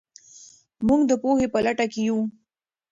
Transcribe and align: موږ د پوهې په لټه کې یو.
موږ 0.87 1.01
د 1.09 1.11
پوهې 1.21 1.47
په 1.53 1.59
لټه 1.65 1.85
کې 1.91 2.01
یو. 2.07 2.19